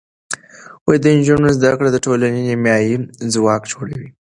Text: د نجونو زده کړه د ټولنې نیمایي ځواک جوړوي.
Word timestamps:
د 1.03 1.05
نجونو 1.17 1.47
زده 1.57 1.71
کړه 1.77 1.89
د 1.91 1.97
ټولنې 2.05 2.39
نیمایي 2.49 2.95
ځواک 3.33 3.61
جوړوي. 3.71 4.09